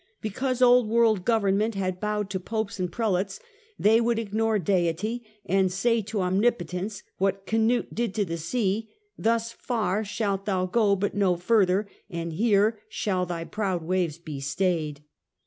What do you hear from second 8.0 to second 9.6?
to the sea:" Thus